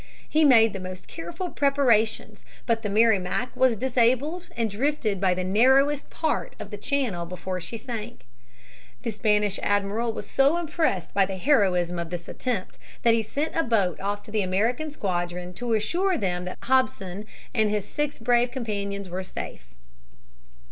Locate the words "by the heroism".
11.13-11.99